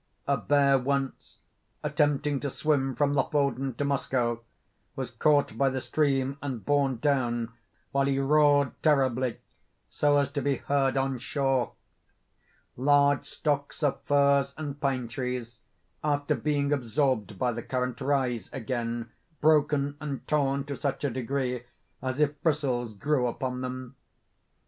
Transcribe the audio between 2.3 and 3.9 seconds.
to swim from Lofoden to